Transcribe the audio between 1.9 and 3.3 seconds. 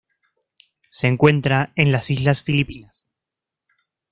las Islas Filipinas.